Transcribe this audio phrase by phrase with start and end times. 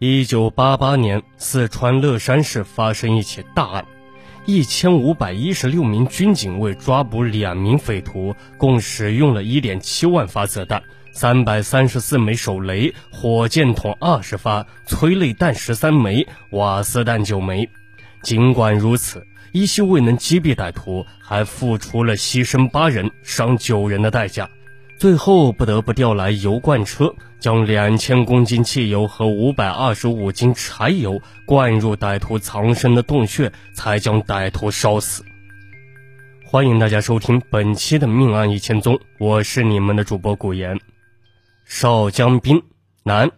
[0.00, 3.86] 一九八八年，四川乐山市发生一起大案，
[4.44, 17.70] 一千五百一十六名军警为抓捕两名匪徒，共使用了一点七万发子弹、三百三十四枚手雷、火箭筒二十发、催泪弹十三枚、瓦斯弹九枚。
[18.20, 24.50] 尽管如此，依稀未能击毙歹徒，还付出了牺牲八人、伤九人的代价。
[24.96, 35.24] 最后不得不调来油罐车，将两千公斤汽油和五百二十五斤柴油灌入歹徒藏身的洞穴，才将歹徒烧死。
[36.46, 40.78] 欢迎大家收听本期的《命案一千宗》，我是你们的主播古言。
[41.66, 42.62] 邵江斌，
[43.02, 43.32] 男，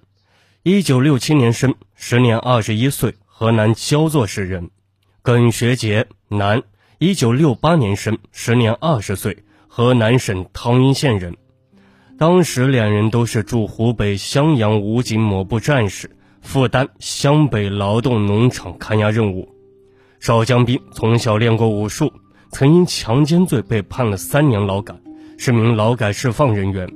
[0.63, 4.71] 一九六七年生，时年二十一岁，河南焦作市人。
[5.23, 6.63] 耿学杰，男，
[6.99, 11.37] 一九六八年生，时年二十岁，河南省汤阴县人。
[12.19, 19.47] 当时两人都是驻湖北襄阳武警某部战士，负担湘北劳动农场看押任务。
[20.19, 22.11] 邵江斌从小练过武术，
[22.51, 24.95] 曾因强奸罪被判了三年劳改，
[25.37, 26.89] 是名劳改释放人员。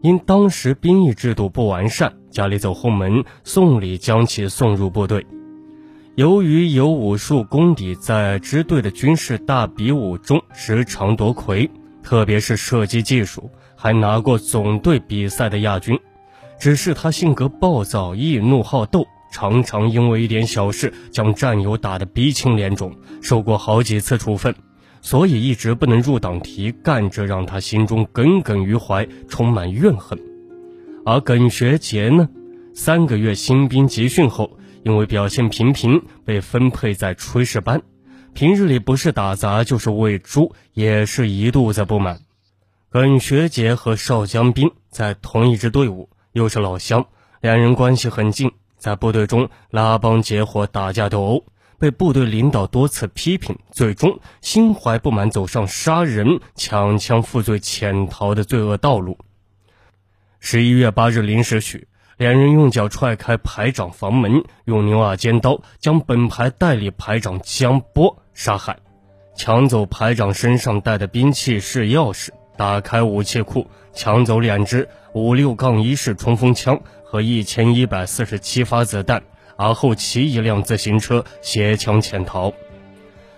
[0.00, 5.26] 因当时兵役制度不完善，家里走后门送礼将其送入部队。
[6.14, 11.70] 由于有武术功底，在支队的军事大比武中时常夺魁，
[12.02, 13.50] 特别是射击技术。
[13.84, 16.00] 还拿过总队比赛的亚军，
[16.58, 24.54] 只是他性格暴躁、易怒好斗，常常因为一点小事将战友打得鼻青脸肿，受过好几次处分，
[25.02, 30.18] 所以一直不能入党提干，这让他心中耿耿于怀，充满怨恨。
[31.04, 32.26] 而耿学杰呢，
[32.72, 37.82] 三个月新兵集训后，因为表现平平，被分配在炊事班，
[38.32, 42.20] 平日里不是打杂就是喂猪，也是一肚子不满。
[42.94, 47.04] 耿学杰和邵江斌在同一支队伍，又是老乡，
[47.40, 51.44] 两人关系很近，在部队中拉帮结伙、打架斗殴，
[51.76, 59.18] 被部队领导多次批评，最终心怀不满，走上杀人、抢枪负罪、潜逃的罪恶道路。
[60.38, 68.78] 十一月八日零时许，两人用脚踹开排长房门，用牛耳尖刀将本排代理排长江波杀害，
[69.34, 72.28] 抢走排长身上带的兵器是钥匙。
[72.56, 79.22] 打开武器库，抢走两支五六杠一式冲锋枪和一千一百四十七发子弹，
[79.56, 82.52] 而后骑一辆自行车携枪潜逃。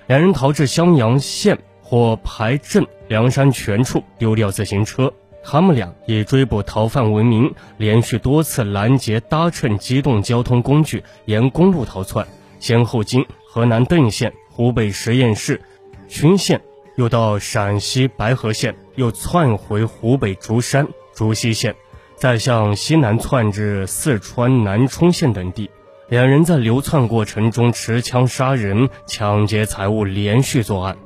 [0.06, 5.12] 两人逃至襄阳县或排镇梁山泉处，丢掉自行车。
[5.48, 12.26] 他们俩以追捕逃犯为名，连续多次拦截搭乘机动交通工具沿公路逃窜，
[12.58, 15.60] 先后经河南邓县、湖北十堰市、
[16.08, 16.60] 旬县。
[16.96, 21.76] 又到陕西白河县，又窜回湖北竹山、竹溪县，
[22.16, 25.70] 再向西南窜至四川南充县等地。
[26.08, 30.96] 两人在流窜过程中持枪杀人、抢劫财物，连续作案。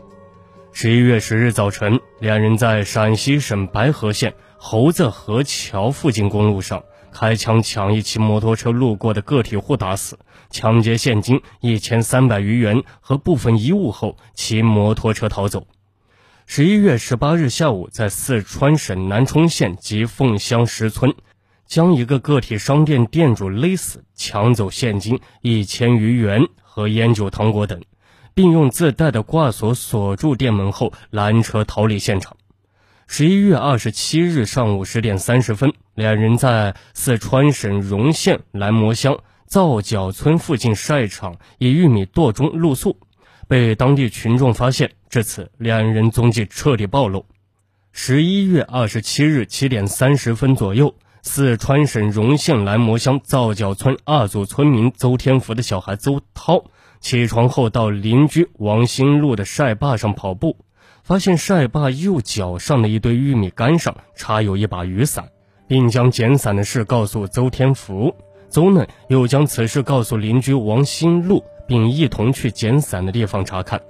[0.73, 10.17] 十一月十日早晨，两人在陕西省白河县猴子河桥附近公路上开枪抢一骑摩托车路过的个体户，打死，
[10.51, 15.67] 抢劫现金一千三百余元和部分衣物后，骑摩托车逃走。
[16.53, 21.15] 十一月十八日下午，在四川省南充县吉凤乡石村，
[21.65, 27.81] 将一个个体商店店主勒死，抢走现金一千余元和烟酒糖果等，
[28.35, 32.37] 并用自带的挂锁锁住店门后，拦车逃离现场。
[33.07, 42.99] 十一月二十七日上午十点三十分，两人在四川省荣县蓝磨乡皂角村附近晒场以玉米垛中露宿。
[43.47, 47.27] 被当地群众发现，至此两人踪迹彻底暴露。
[47.91, 56.65] 十一月二十七日七点三十分左右，四川省荣县蓝磨乡皂角村二组村民邹天福的小孩邹涛
[57.01, 60.57] 起床后到邻居王新路的晒坝上跑步，
[61.03, 65.29] 发现晒坝右脚上的一堆玉米杆上插有一把雨伞，
[65.67, 68.15] 并将捡伞的事告诉邹天福。
[68.49, 71.45] 邹呢又将此事告诉邻居王新路。
[71.71, 73.81] 并一同去捡伞的地方查看。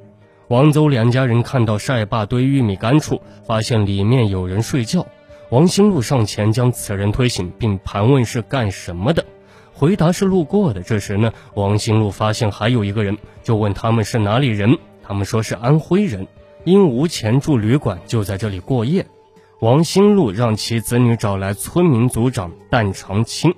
[0.50, 5.06] 王邹两家人看到晒坝堆玉米杆处，发现里面有人睡觉。
[5.48, 9.24] 王兴路上前将此人推醒，并盘问是干什么的，
[9.72, 10.82] 回答是路过的。
[10.82, 14.76] 这时呢，王兴路发现还有一个人，就问他们是哪里人。
[15.04, 16.26] 他们说是安徽人，
[16.64, 19.06] 因无钱住旅馆，就在这里过夜。
[19.60, 23.54] 王兴路让其子女找来村民组长旦长青。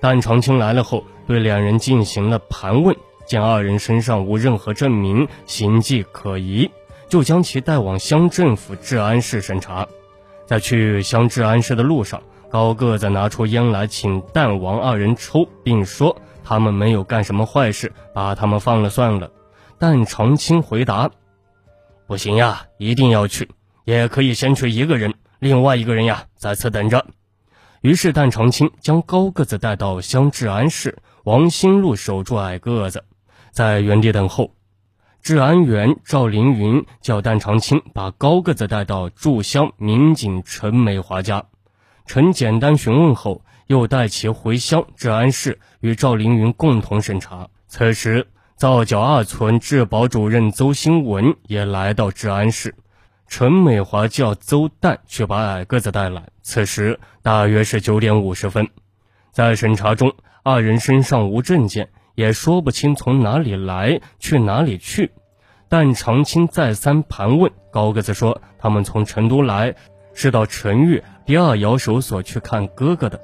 [0.00, 2.96] 旦长青来了后，对两人进行了盘问。
[3.26, 6.70] 见二人身上无任何证明，行迹可疑，
[7.08, 9.86] 就将其带往乡政府治安室审查。
[10.46, 19.30] 在去乡治安室的路上，高个子拿出烟来请蛋王二人抽，并说他们没有干什么坏事，把他们放了算了。
[19.76, 21.10] 但长青回答
[22.06, 23.50] ：“不行呀，一定要去，
[23.84, 27.04] 也可以先去一个人，另外一个人呀在此等着。”
[27.82, 33.04] 于是蛋长青将高个子带到乡治安室，王新禄守住矮个子，
[33.56, 34.50] 在原地等候。
[35.22, 41.46] 治安员赵凌云叫蛋长青把高个子带到驻乡民警陈美华家，
[42.04, 47.48] 陈简单询问后，又带其回乡治安室与赵凌云共同审查。
[47.66, 48.26] 此时，
[48.56, 52.74] 皂角二村治保主任邹兴文也来到治安室，
[53.26, 56.28] 陈美华叫邹旦去把矮个子带来。
[56.42, 58.68] 此时大约是九点五十分，
[59.32, 61.88] 在审查中，二人身上无证件。
[62.16, 65.12] 也说不清从哪里来，去哪里去。
[65.68, 69.74] 但长青再三盘问，高个子说他们从成都来，
[70.14, 73.20] 是到陈玉第二窑守所去看哥哥的。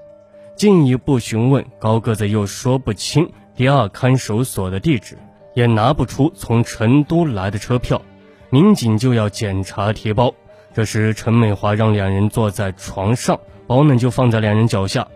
[0.56, 5.16] 进一步询问，高个子又说不清第二看守所的地址，
[5.54, 8.02] 也拿不出从成都来的车票。
[8.50, 10.34] 民警就要检查提包，
[10.74, 15.08] 这时陈美华让两人坐在床上，包呢就放在两人脚下。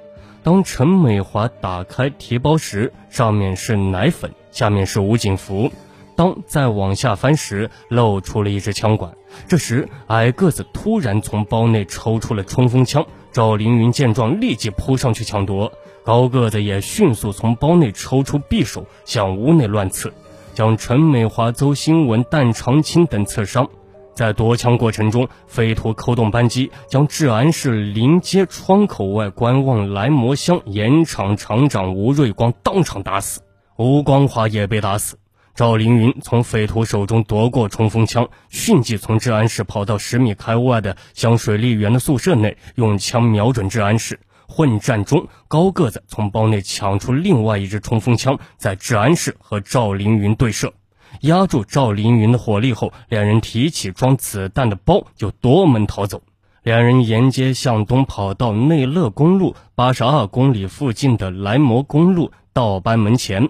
[0.47, 5.73] 当陈美华打开提包时，上面是奶粉，下面是武警服。
[6.15, 9.13] 当再往下翻时，露出了一支枪管。
[9.49, 13.05] 这时，矮个子突然从包内抽出了冲锋枪。
[13.33, 15.73] 赵凌云见状，立即扑上去抢夺。
[16.05, 20.13] 高个子也迅速从包内抽出匕首，向屋内乱刺，
[20.55, 23.69] 将陈美华、邹新文、蛋长青等刺伤。
[24.17, 33.43] 在夺枪过程中，匪徒扣动扳机，将治安室临街窗口外观望来魔乡盐厂厂长吴瑞光当场打死，
[33.77, 35.19] 吴光华也被打死。
[35.55, 44.19] 赵凌云从匪徒手中夺过冲锋枪，迅即从治安室跑到十米开外的香水丽园的宿舍内，用枪瞄准治安室。
[44.49, 50.73] 混战中，高个子从包内抢出另外一支冲锋枪，在治安室和赵凌云对射。
[51.21, 56.23] 压住赵凌云的火力后，两人提起装子弹的包就夺门逃走。
[56.63, 63.49] 两人沿街向东跑到内乐公路八十二公里附近的来摩公路道班门前，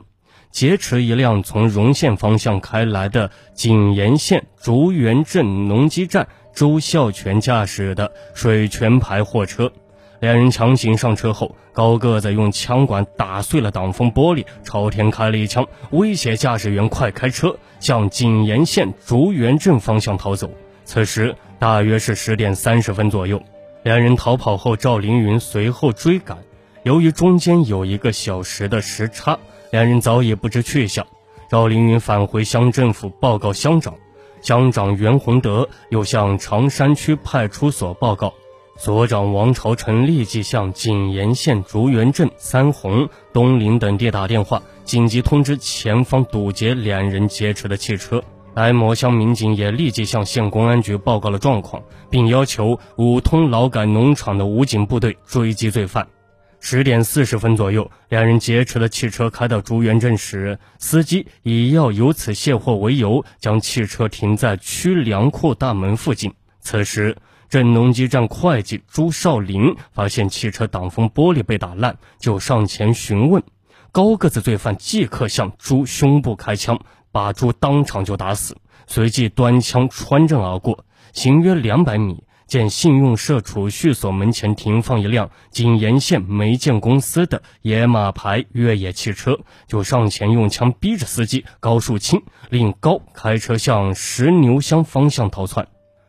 [0.51, 9.73] 劫持一辆从荣县方向开来的景延县竹园镇农机站周孝全驾驶的水泉牌货车。
[10.21, 20.51] 两人强行上车后，高个子用枪管打碎了挡风玻璃，朝天开了一枪，威胁驾驶员快开车，向景延县竹园镇方向逃走。
[20.85, 23.43] 此时大约是十点三十分左右，
[23.83, 26.39] 两人逃跑后，赵凌云随后追赶。
[26.83, 29.39] 由于中间有一个小时的时差，
[29.71, 31.07] 两人早已不知去向。
[31.51, 33.95] 赵凌云返回乡政府报告乡长，
[34.41, 38.33] 乡长袁洪德又向长山区派出所报告。
[38.79, 48.23] 所长王朝臣立即向景延县竹园镇三红、东林等地打电话，紧急通知前方堵截两人劫持的汽车。
[48.55, 56.07] 来摩乡民警也立即向县公安局报告了状况，并要求五通劳改农场的武警部队追击罪犯。
[56.59, 66.33] 十点四十分左右，两人劫持的汽车开到竹园镇时，司机以要由此卸货为由，将汽车停在区粮库大门附近。
[66.61, 67.17] 此时，
[67.49, 73.43] 镇农机站会计朱少林发现汽车挡风玻璃被打烂，就上前询问。
[73.93, 76.79] 高个子罪犯即刻向朱胸部开枪，
[77.13, 80.85] 把朱当场就打死，随即端枪穿阵而过。
[81.13, 95.67] 行约两百米，见信用社储蓄所门前停放一辆景延县煤建公司的野马牌越野汽车，就上前用枪逼着司机高树清，令高开车向石牛乡方向逃窜。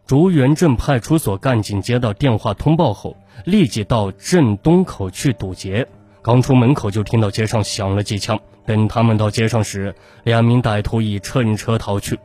[0.07, 5.85] 竹园镇派出所干警接到电话通报后，立即到镇东口去堵截。
[6.21, 8.39] 刚出门口就听到街上响了几枪。
[8.65, 12.17] 等他们到街上时，两名歹徒已乘车逃去。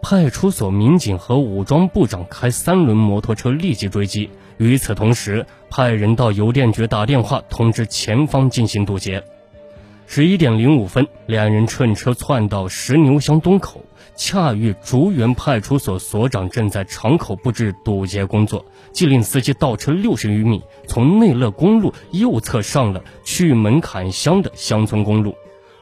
[0.00, 4.30] 派出所民警和武装部长开三轮摩托车立即追击。
[4.58, 9.24] 与此同时，派人到邮电局打电话通知前方进行堵截。
[10.06, 13.84] 十一点零五分，两人乘车窜到石牛乡东口。
[14.16, 25.34] 恰遇竹园派出所所长正在场口布置堵截工作，即令司机倒车六十余米，从内乐公路右侧上了去门槛乡的乡村公路。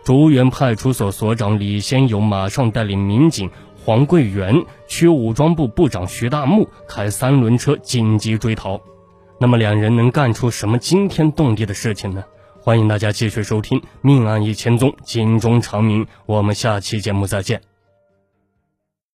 [0.02, 3.50] 竹园派出所所长李先友马上带领民警
[3.84, 8.80] 黄桂元、区武装部部长徐大木开三轮车紧急追逃。
[9.38, 12.24] 那么两人能干出什么惊天动地的事情呢？
[12.64, 16.06] 欢迎大家继续收听《命案一千宗》，警钟长鸣。
[16.26, 17.71] 我们下期节目再见。